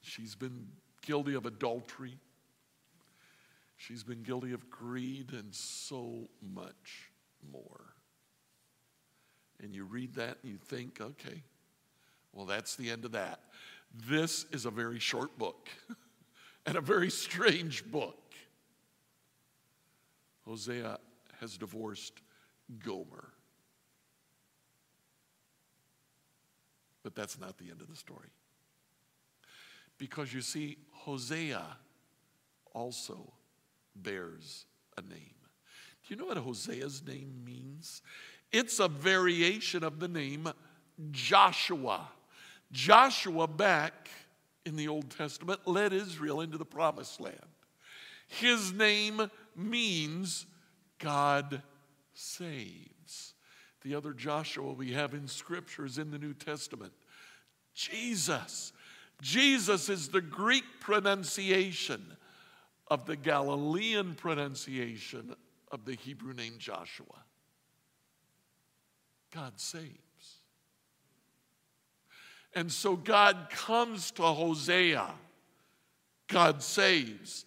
She's 0.00 0.36
been 0.36 0.68
guilty 1.04 1.34
of 1.34 1.44
adultery. 1.44 2.16
She's 3.76 4.04
been 4.04 4.22
guilty 4.22 4.52
of 4.52 4.70
greed 4.70 5.32
and 5.32 5.52
so 5.52 6.28
much 6.40 7.10
more. 7.52 7.80
And 9.60 9.74
you 9.74 9.86
read 9.86 10.14
that 10.14 10.38
and 10.44 10.52
you 10.52 10.56
think, 10.56 11.00
okay, 11.00 11.42
well, 12.32 12.46
that's 12.46 12.76
the 12.76 12.92
end 12.92 13.04
of 13.04 13.10
that. 13.10 13.40
This 14.08 14.46
is 14.52 14.64
a 14.64 14.70
very 14.70 15.00
short 15.00 15.36
book 15.36 15.68
and 16.64 16.76
a 16.76 16.80
very 16.80 17.10
strange 17.10 17.90
book. 17.90 18.34
Hosea 20.46 21.00
has 21.40 21.58
divorced 21.58 22.20
Gomer. 22.84 23.32
But 27.08 27.14
that's 27.14 27.40
not 27.40 27.56
the 27.56 27.70
end 27.70 27.80
of 27.80 27.88
the 27.88 27.96
story. 27.96 28.28
Because 29.96 30.34
you 30.34 30.42
see, 30.42 30.76
Hosea 30.92 31.64
also 32.74 33.32
bears 33.96 34.66
a 34.98 35.00
name. 35.00 35.32
Do 36.06 36.14
you 36.14 36.16
know 36.16 36.26
what 36.26 36.36
Hosea's 36.36 37.02
name 37.06 37.32
means? 37.46 38.02
It's 38.52 38.78
a 38.78 38.88
variation 38.88 39.84
of 39.84 40.00
the 40.00 40.08
name 40.08 40.50
Joshua. 41.10 42.10
Joshua, 42.72 43.46
back 43.46 44.10
in 44.66 44.76
the 44.76 44.88
Old 44.88 45.08
Testament, 45.08 45.60
led 45.64 45.94
Israel 45.94 46.42
into 46.42 46.58
the 46.58 46.66
promised 46.66 47.22
land. 47.22 47.38
His 48.26 48.70
name 48.70 49.30
means 49.56 50.44
God 50.98 51.62
saves. 52.12 53.32
The 53.82 53.94
other 53.94 54.12
Joshua 54.12 54.72
we 54.72 54.92
have 54.92 55.14
in 55.14 55.28
Scripture 55.28 55.86
is 55.86 55.98
in 55.98 56.10
the 56.10 56.18
New 56.18 56.34
Testament. 56.34 56.92
Jesus. 57.78 58.72
Jesus 59.22 59.88
is 59.88 60.08
the 60.08 60.20
Greek 60.20 60.64
pronunciation 60.80 62.04
of 62.88 63.06
the 63.06 63.14
Galilean 63.14 64.14
pronunciation 64.14 65.36
of 65.70 65.84
the 65.84 65.94
Hebrew 65.94 66.34
name 66.34 66.54
Joshua. 66.58 67.06
God 69.32 69.52
saves. 69.60 69.92
And 72.52 72.72
so 72.72 72.96
God 72.96 73.48
comes 73.50 74.10
to 74.12 74.22
Hosea. 74.22 75.10
God 76.26 76.62
saves. 76.62 77.44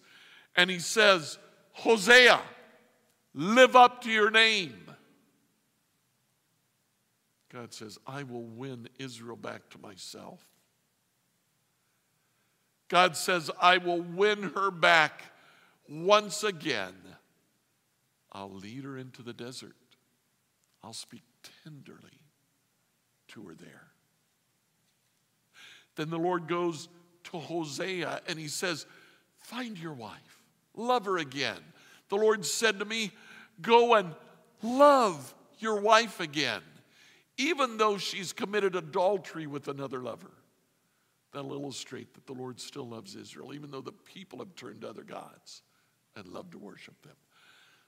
And 0.56 0.70
he 0.70 0.78
says, 0.78 1.38
Hosea, 1.72 2.40
live 3.34 3.76
up 3.76 4.02
to 4.04 4.10
your 4.10 4.30
name. 4.30 4.78
God 7.52 7.74
says, 7.74 7.98
I 8.06 8.22
will 8.22 8.44
win 8.44 8.88
Israel 8.98 9.36
back 9.36 9.68
to 9.70 9.78
myself. 9.78 10.40
God 12.88 13.16
says, 13.16 13.50
I 13.60 13.78
will 13.78 14.00
win 14.00 14.42
her 14.54 14.70
back 14.70 15.22
once 15.88 16.44
again. 16.44 16.94
I'll 18.32 18.52
lead 18.52 18.84
her 18.84 18.96
into 18.96 19.22
the 19.22 19.34
desert. 19.34 19.76
I'll 20.82 20.94
speak 20.94 21.22
tenderly 21.62 22.22
to 23.28 23.42
her 23.42 23.54
there. 23.54 23.88
Then 25.96 26.08
the 26.08 26.18
Lord 26.18 26.48
goes 26.48 26.88
to 27.24 27.38
Hosea 27.38 28.22
and 28.26 28.38
he 28.38 28.48
says, 28.48 28.86
Find 29.36 29.78
your 29.78 29.92
wife, 29.92 30.42
love 30.74 31.04
her 31.04 31.18
again. 31.18 31.58
The 32.08 32.16
Lord 32.16 32.46
said 32.46 32.78
to 32.78 32.86
me, 32.86 33.10
Go 33.60 33.94
and 33.94 34.14
love 34.62 35.34
your 35.58 35.80
wife 35.80 36.18
again 36.20 36.62
even 37.38 37.76
though 37.76 37.98
she's 37.98 38.32
committed 38.32 38.76
adultery 38.76 39.46
with 39.46 39.68
another 39.68 40.00
lover. 40.00 40.30
That'll 41.32 41.54
illustrate 41.54 42.12
that 42.14 42.26
the 42.26 42.34
Lord 42.34 42.60
still 42.60 42.86
loves 42.86 43.16
Israel, 43.16 43.54
even 43.54 43.70
though 43.70 43.80
the 43.80 43.92
people 43.92 44.38
have 44.40 44.54
turned 44.54 44.82
to 44.82 44.90
other 44.90 45.02
gods 45.02 45.62
and 46.14 46.26
love 46.28 46.50
to 46.50 46.58
worship 46.58 47.00
them. 47.02 47.16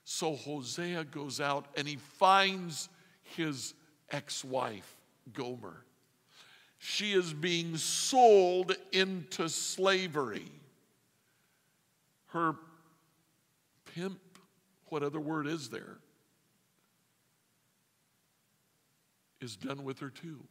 So 0.03 0.35
Hosea 0.35 1.03
goes 1.05 1.39
out 1.39 1.65
and 1.77 1.87
he 1.87 1.95
finds 1.95 2.89
his 3.23 3.73
ex 4.11 4.43
wife, 4.43 4.95
Gomer. 5.33 5.83
She 6.77 7.13
is 7.13 7.33
being 7.33 7.77
sold 7.77 8.75
into 8.91 9.49
slavery. 9.49 10.51
Her 12.27 12.55
pimp, 13.93 14.19
what 14.87 15.01
other 15.01 15.19
word 15.19 15.47
is 15.47 15.69
there? 15.69 15.97
Is 19.45 19.55
done 19.55 19.83
with 19.83 19.99
her 19.99 20.09
too. 20.09 20.43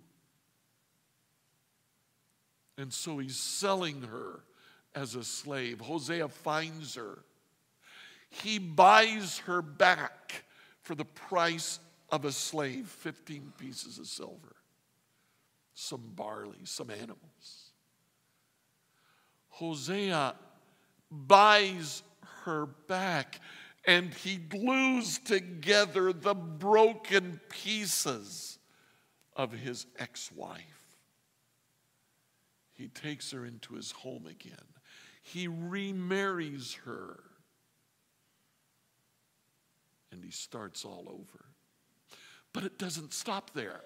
And 2.79 2.93
so 2.93 3.19
he's 3.19 3.37
selling 3.37 4.03
her 4.03 4.41
as 4.95 5.17
a 5.17 5.25
slave. 5.25 5.81
Hosea 5.81 6.29
finds 6.29 6.95
her. 6.95 7.19
He 8.31 8.59
buys 8.59 9.39
her 9.41 9.61
back 9.61 10.45
for 10.81 10.95
the 10.95 11.05
price 11.05 11.81
of 12.11 12.25
a 12.25 12.33
slave 12.33 12.87
15 12.87 13.53
pieces 13.59 13.99
of 13.99 14.07
silver, 14.07 14.57
some 15.75 16.13
barley, 16.15 16.65
some 16.65 16.91
animals. 16.91 17.71
Hosea 19.49 20.35
buys 21.11 22.03
her 22.45 22.67
back 22.67 23.41
and 23.87 24.13
he 24.15 24.37
glues 24.37 25.19
together 25.19 26.13
the 26.13 26.35
broken 26.35 27.41
pieces 27.49 28.54
of 29.37 29.53
his 29.53 29.87
ex 29.99 30.31
wife. 30.33 30.63
He 32.73 32.89
takes 32.89 33.31
her 33.31 33.45
into 33.45 33.75
his 33.75 33.93
home 33.93 34.27
again. 34.27 34.67
He 35.23 35.49
remarries 35.49 36.79
her. 36.85 37.21
And 40.13 40.25
he 40.25 40.31
starts 40.31 40.85
all 40.85 41.07
over. 41.09 41.45
But 42.53 42.65
it 42.65 42.79
doesn't 42.79 43.13
stop 43.13 43.53
there. 43.55 43.81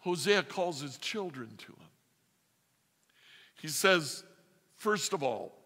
Hosea 0.00 0.42
calls 0.42 0.80
his 0.80 0.98
children 0.98 1.50
to 1.58 1.72
him. 1.72 1.88
He 3.60 3.68
says, 3.68 4.24
first 4.76 5.12
of 5.12 5.22
all, 5.22 5.56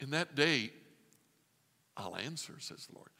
in 0.00 0.10
that 0.10 0.34
day, 0.34 0.72
I'll 1.96 2.16
answer, 2.16 2.54
says 2.58 2.86
the 2.86 2.96
Lord. 2.96 3.10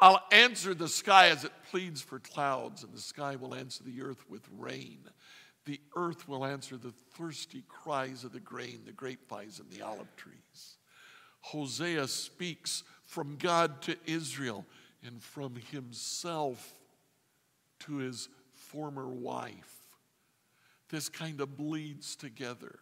I'll 0.00 0.22
answer 0.32 0.72
the 0.74 0.88
sky 0.88 1.28
as 1.28 1.44
it 1.44 1.52
pleads 1.70 2.00
for 2.00 2.18
clouds, 2.18 2.82
and 2.82 2.92
the 2.92 3.00
sky 3.00 3.36
will 3.36 3.54
answer 3.54 3.84
the 3.84 4.02
earth 4.02 4.24
with 4.28 4.42
rain. 4.56 5.00
The 5.66 5.80
earth 5.94 6.26
will 6.26 6.44
answer 6.44 6.76
the 6.76 6.94
thirsty 7.16 7.64
cries 7.68 8.24
of 8.24 8.32
the 8.32 8.40
grain, 8.40 8.82
the 8.86 8.92
grapevines, 8.92 9.60
and 9.60 9.70
the 9.70 9.82
olive 9.82 10.14
trees. 10.16 10.78
Hosea 11.42 12.08
speaks 12.08 12.82
from 13.04 13.36
God 13.36 13.82
to 13.82 13.96
Israel 14.06 14.64
and 15.04 15.22
from 15.22 15.56
himself 15.70 16.74
to 17.80 17.96
his 17.96 18.28
former 18.54 19.08
wife. 19.08 19.76
This 20.88 21.08
kind 21.08 21.40
of 21.40 21.56
bleeds 21.56 22.16
together. 22.16 22.78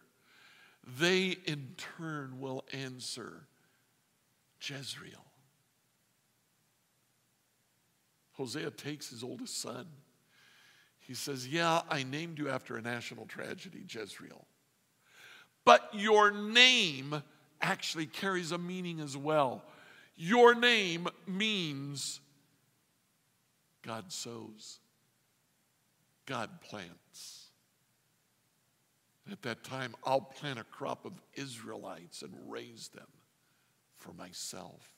They 0.99 1.37
in 1.45 1.75
turn 1.97 2.39
will 2.39 2.63
answer 2.73 3.47
Jezreel. 4.61 5.28
Hosea 8.39 8.71
takes 8.71 9.09
his 9.09 9.21
oldest 9.21 9.61
son. 9.61 9.85
He 10.99 11.13
says, 11.13 11.45
Yeah, 11.45 11.81
I 11.89 12.03
named 12.03 12.39
you 12.39 12.47
after 12.47 12.77
a 12.77 12.81
national 12.81 13.25
tragedy, 13.25 13.83
Jezreel. 13.85 14.45
But 15.65 15.89
your 15.93 16.31
name 16.31 17.21
actually 17.61 18.05
carries 18.05 18.53
a 18.53 18.57
meaning 18.57 19.01
as 19.01 19.17
well. 19.17 19.61
Your 20.15 20.55
name 20.55 21.09
means 21.27 22.21
God 23.81 24.09
sows, 24.09 24.79
God 26.25 26.61
plants. 26.61 27.47
At 29.29 29.41
that 29.41 29.65
time, 29.65 29.95
I'll 30.05 30.21
plant 30.21 30.59
a 30.59 30.63
crop 30.63 31.03
of 31.03 31.11
Israelites 31.33 32.21
and 32.21 32.33
raise 32.47 32.87
them 32.95 33.07
for 33.97 34.13
myself. 34.13 34.93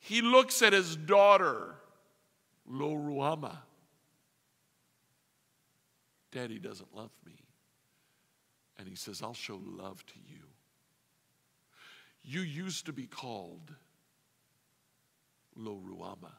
He 0.00 0.20
looks 0.20 0.62
at 0.62 0.72
his 0.72 0.96
daughter, 0.96 1.76
Lo 2.66 2.94
Ruhamah. 2.94 3.58
Daddy 6.32 6.58
doesn't 6.58 6.94
love 6.94 7.10
me. 7.26 7.34
And 8.78 8.88
he 8.88 8.94
says, 8.94 9.22
I'll 9.22 9.34
show 9.34 9.60
love 9.64 10.04
to 10.06 10.14
you. 10.26 10.44
You 12.22 12.40
used 12.40 12.86
to 12.86 12.92
be 12.92 13.06
called 13.06 13.74
Lo 15.56 15.80
Ruhamah. 15.84 16.32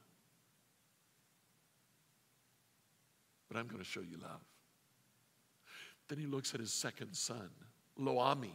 But 3.47 3.59
I'm 3.59 3.67
going 3.67 3.79
to 3.79 3.85
show 3.85 4.01
you 4.01 4.17
love. 4.21 4.41
Then 6.07 6.17
he 6.17 6.25
looks 6.25 6.53
at 6.53 6.59
his 6.59 6.71
second 6.71 7.13
son, 7.15 7.49
Loami. 7.99 8.53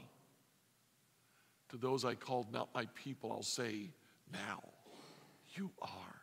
To 1.70 1.76
those 1.76 2.04
I 2.04 2.14
called 2.14 2.52
not 2.52 2.68
my 2.74 2.86
people, 2.94 3.32
I'll 3.32 3.42
say, 3.42 3.90
Now 4.32 4.62
you 5.54 5.70
are 5.82 6.15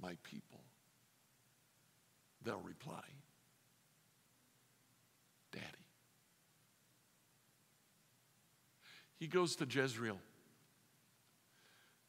my 0.00 0.16
people. 0.22 0.60
They'll 2.44 2.60
reply, 2.60 3.02
Daddy. 5.52 5.64
He 9.18 9.26
goes 9.26 9.56
to 9.56 9.66
Jezreel 9.68 10.18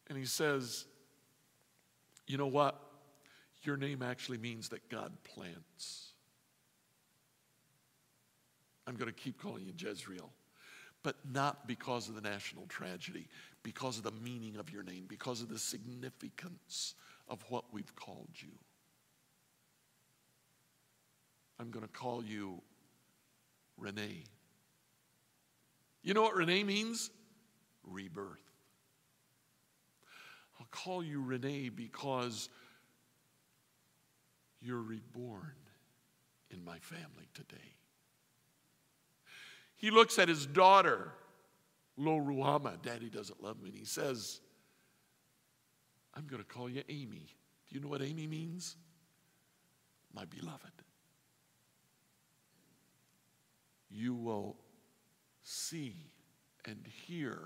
and 0.07 0.17
he 0.17 0.25
says, 0.25 0.85
You 2.27 2.37
know 2.37 2.47
what? 2.47 2.79
Your 3.63 3.77
name 3.77 4.01
actually 4.01 4.37
means 4.37 4.69
that 4.69 4.87
God 4.89 5.11
plants. 5.23 6.11
I'm 8.85 8.95
going 8.95 9.11
to 9.11 9.19
keep 9.19 9.41
calling 9.41 9.65
you 9.65 9.73
Jezreel, 9.77 10.31
but 11.03 11.15
not 11.29 11.67
because 11.67 12.07
of 12.07 12.15
the 12.15 12.21
national 12.21 12.65
tragedy, 12.67 13.27
because 13.63 13.97
of 13.97 14.03
the 14.03 14.11
meaning 14.11 14.55
of 14.55 14.69
your 14.71 14.83
name, 14.83 15.05
because 15.07 15.41
of 15.41 15.49
the 15.49 15.59
significance 15.59 16.93
of 17.27 17.43
what 17.49 17.65
we've 17.71 17.95
called 17.95 18.29
you. 18.35 18.51
I'm 21.59 21.71
going 21.71 21.85
to 21.85 21.91
call 21.91 22.23
you 22.23 22.61
Renee. 23.77 24.23
You 26.03 26.13
know 26.13 26.21
what 26.21 26.35
Renee 26.35 26.63
means? 26.63 27.09
Rebirth. 27.83 28.39
I'll 30.59 30.67
call 30.71 31.03
you 31.03 31.21
Renee 31.21 31.69
because 31.69 32.49
you're 34.61 34.81
reborn 34.81 35.53
in 36.51 36.63
my 36.63 36.79
family 36.79 37.27
today. 37.33 37.57
He 39.75 39.91
looks 39.91 40.17
at 40.17 40.27
his 40.27 40.45
daughter, 40.45 41.11
Lo 41.97 42.19
Ruhamah. 42.19 42.81
Daddy 42.81 43.09
doesn't 43.09 43.43
love 43.43 43.61
me. 43.61 43.69
And 43.69 43.77
he 43.77 43.85
says, 43.85 44.41
I'm 46.17 46.25
going 46.25 46.41
to 46.41 46.47
call 46.47 46.67
you 46.67 46.81
Amy. 46.89 47.27
Do 47.69 47.75
you 47.75 47.79
know 47.79 47.89
what 47.89 48.01
Amy 48.01 48.25
means? 48.25 48.75
My 50.13 50.25
beloved. 50.25 50.71
You 53.91 54.15
will 54.15 54.55
see 55.43 55.95
and 56.65 56.83
hear 57.05 57.37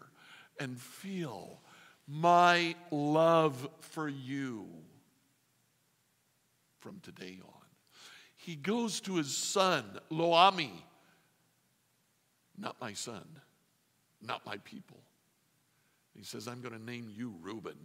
and 0.60 0.80
feel 0.80 1.60
my 2.08 2.76
love 2.92 3.68
for 3.82 4.08
you 4.08 4.68
from 6.80 7.00
today 7.02 7.40
on. 7.44 7.52
He 8.38 8.56
goes 8.56 9.02
to 9.02 9.18
his 9.18 9.36
son, 9.36 9.84
Lo 10.10 10.32
Ami, 10.32 10.72
not 12.58 12.80
my 12.80 12.94
son, 12.94 13.26
not 14.22 14.46
my 14.46 14.58
people. 14.58 15.02
He 16.16 16.24
says, 16.24 16.48
I'm 16.48 16.62
going 16.62 16.74
to 16.74 16.84
name 16.84 17.12
you 17.14 17.36
Reuben. 17.42 17.78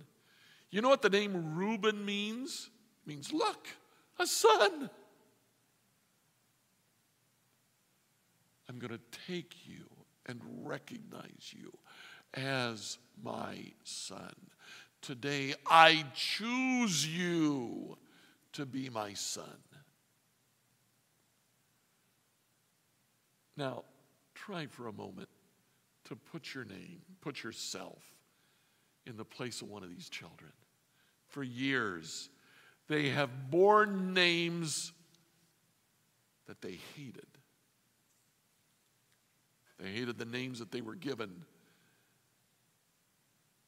You 0.70 0.82
know 0.82 0.88
what 0.88 1.02
the 1.02 1.10
name 1.10 1.54
Reuben 1.54 2.04
means? 2.04 2.70
It 3.04 3.08
means, 3.08 3.32
look, 3.32 3.68
a 4.18 4.26
son. 4.26 4.90
I'm 8.68 8.78
going 8.78 8.92
to 8.92 9.00
take 9.26 9.66
you 9.66 9.84
and 10.26 10.40
recognize 10.64 11.54
you 11.56 11.72
as 12.34 12.98
my 13.22 13.72
son. 13.84 14.34
Today, 15.02 15.54
I 15.66 16.04
choose 16.14 17.06
you 17.06 17.96
to 18.54 18.66
be 18.66 18.88
my 18.88 19.12
son. 19.14 19.44
Now, 23.56 23.84
try 24.34 24.66
for 24.66 24.88
a 24.88 24.92
moment 24.92 25.28
to 26.06 26.16
put 26.16 26.54
your 26.54 26.64
name, 26.64 27.00
put 27.20 27.42
yourself 27.42 28.15
in 29.06 29.16
the 29.16 29.24
place 29.24 29.62
of 29.62 29.68
one 29.68 29.82
of 29.82 29.90
these 29.90 30.08
children. 30.08 30.52
For 31.28 31.42
years, 31.42 32.28
they 32.88 33.10
have 33.10 33.50
borne 33.50 34.14
names 34.14 34.92
that 36.46 36.60
they 36.60 36.78
hated. 36.96 37.26
They 39.78 39.90
hated 39.90 40.18
the 40.18 40.24
names 40.24 40.58
that 40.58 40.70
they 40.70 40.80
were 40.80 40.94
given. 40.94 41.44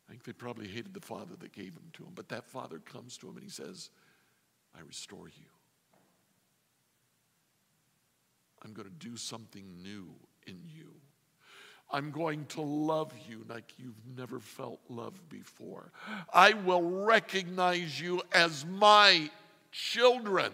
I 0.09 0.13
think 0.13 0.25
they 0.25 0.33
probably 0.33 0.69
hated 0.69 0.95
the 0.95 1.01
father 1.01 1.35
that 1.39 1.53
gave 1.53 1.75
them 1.75 1.91
to 1.95 2.05
them. 2.05 2.13
But 2.15 2.31
that 2.31 2.47
father 2.47 2.79
comes 2.79 3.19
to 3.19 3.29
him 3.29 3.35
and 3.35 3.45
he 3.45 3.51
says, 3.51 3.91
I 4.75 4.81
restore 4.81 5.29
you. 5.29 5.51
I'm 8.65 8.73
going 8.73 8.89
to 8.89 8.95
do 8.95 9.17
something 9.17 9.83
new 9.83 10.09
in 10.47 10.61
you. 10.65 10.93
I'm 11.91 12.11
going 12.11 12.45
to 12.47 12.61
love 12.61 13.13
you 13.29 13.45
like 13.49 13.73
you've 13.79 14.01
never 14.17 14.39
felt 14.39 14.81
love 14.89 15.15
before. 15.31 15.91
I 16.33 16.53
will 16.53 16.83
recognize 16.83 17.99
you 18.01 18.23
as 18.33 18.67
my 18.67 19.31
children. 19.73 20.53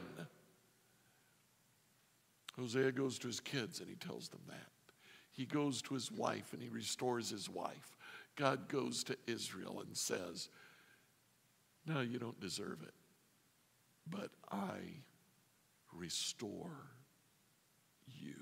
Hosea 2.56 2.92
goes 2.92 3.18
to 3.18 3.26
his 3.26 3.40
kids 3.40 3.80
and 3.80 3.88
he 3.88 3.96
tells 3.96 4.28
them 4.28 4.42
that. 4.48 4.68
He 5.32 5.44
goes 5.44 5.82
to 5.82 5.94
his 5.94 6.12
wife 6.12 6.52
and 6.52 6.62
he 6.62 6.68
restores 6.68 7.30
his 7.30 7.50
wife. 7.50 7.96
God 8.36 8.68
goes 8.68 9.02
to 9.04 9.16
Israel 9.26 9.82
and 9.84 9.96
says, 9.96 10.48
No, 11.86 12.00
you 12.00 12.18
don't 12.18 12.40
deserve 12.40 12.82
it, 12.82 12.94
but 14.08 14.30
I 14.52 14.78
restore 15.92 16.90
you. 18.06 18.34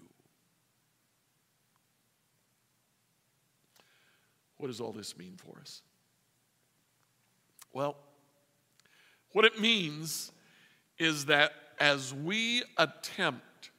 What 4.62 4.68
does 4.68 4.80
all 4.80 4.92
this 4.92 5.18
mean 5.18 5.34
for 5.36 5.58
us? 5.58 5.82
Well, 7.72 7.96
what 9.32 9.44
it 9.44 9.60
means 9.60 10.30
is 10.98 11.24
that 11.24 11.52
as 11.80 12.14
we 12.14 12.62
attempt 12.78 13.72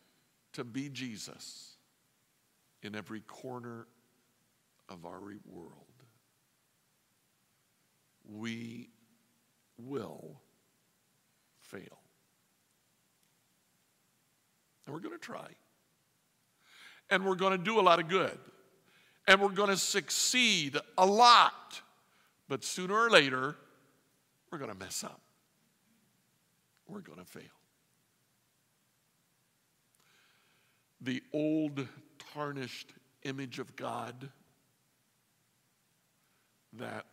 to 0.52 0.66
be 0.66 0.90
Jesus 0.90 1.78
in 2.82 2.96
every 2.96 3.22
corner 3.22 3.88
of 4.90 5.06
our 5.06 5.22
world, 5.50 5.72
we 8.30 8.90
will 9.78 10.42
fail. 11.62 12.02
And 14.86 14.94
we're 14.94 15.00
going 15.00 15.18
to 15.18 15.26
try. 15.26 15.48
And 17.10 17.26
we're 17.26 17.36
going 17.36 17.58
to 17.58 17.64
do 17.64 17.80
a 17.80 17.84
lot 17.84 18.02
of 18.02 18.10
good 18.10 18.38
and 19.28 19.42
we're 19.42 19.50
going 19.50 19.70
to 19.70 19.78
succeed 19.78 20.78
a 20.98 21.06
lot. 21.06 21.82
But 22.50 22.64
sooner 22.64 22.94
or 22.94 23.10
later, 23.10 23.56
we're 24.52 24.58
going 24.58 24.72
to 24.72 24.78
mess 24.78 25.04
up. 25.04 25.22
We're 26.88 27.00
going 27.00 27.20
to 27.20 27.26
fail. 27.26 27.44
The 31.02 31.22
old 31.34 31.88
tarnished 32.34 32.94
image 33.24 33.60
of 33.60 33.76
God, 33.76 34.30
that 36.74 37.06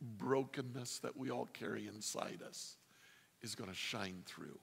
brokenness 0.00 1.00
that 1.00 1.16
we 1.16 1.30
all 1.30 1.48
carry 1.52 1.88
inside 1.88 2.40
us, 2.46 2.76
is 3.42 3.54
going 3.54 3.70
to 3.70 3.76
shine 3.76 4.22
through. 4.26 4.58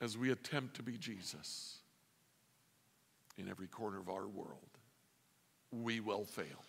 As 0.00 0.16
we 0.16 0.30
attempt 0.32 0.76
to 0.76 0.82
be 0.82 0.96
Jesus 0.96 1.81
in 3.36 3.48
every 3.48 3.66
corner 3.66 3.98
of 3.98 4.08
our 4.08 4.26
world. 4.26 4.58
We 5.70 6.00
will 6.00 6.24
fail. 6.24 6.64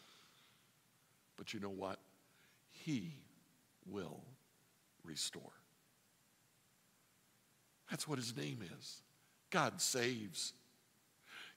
But 1.38 1.54
you 1.54 1.60
know 1.60 1.70
what? 1.70 2.00
He 2.70 3.16
will 3.86 4.22
restore. 5.04 5.52
That's 7.90 8.08
what 8.08 8.18
his 8.18 8.36
name 8.36 8.60
is. 8.80 9.02
God 9.50 9.82
saves. 9.82 10.54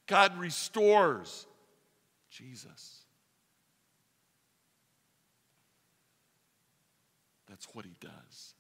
God 0.07 0.37
restores. 0.39 1.47
Jesus. 2.31 3.03
That's 7.49 7.67
what 7.73 7.85
he 7.85 7.95
does. 8.01 8.55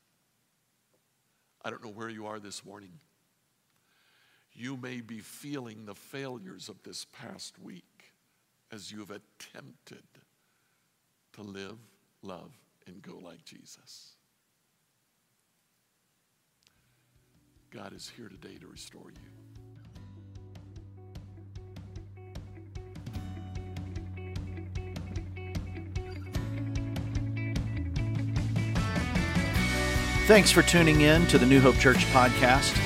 I 1.64 1.70
don't 1.70 1.84
know 1.84 1.90
where 1.90 2.08
you 2.08 2.26
are 2.26 2.38
this 2.38 2.64
morning. 2.64 2.92
You 4.58 4.78
may 4.78 5.02
be 5.02 5.18
feeling 5.18 5.84
the 5.84 5.94
failures 5.94 6.70
of 6.70 6.82
this 6.82 7.04
past 7.04 7.58
week 7.62 8.14
as 8.72 8.90
you 8.90 9.00
have 9.00 9.10
attempted 9.10 10.02
to 11.34 11.42
live, 11.42 11.76
love, 12.22 12.52
and 12.86 13.02
go 13.02 13.18
like 13.22 13.44
Jesus. 13.44 14.14
God 17.70 17.92
is 17.92 18.10
here 18.16 18.28
today 18.28 18.56
to 18.58 18.66
restore 18.66 19.10
you. 19.10 19.16
Thanks 30.26 30.50
for 30.50 30.62
tuning 30.62 31.02
in 31.02 31.26
to 31.26 31.36
the 31.36 31.46
New 31.46 31.60
Hope 31.60 31.76
Church 31.76 32.06
podcast. 32.06 32.85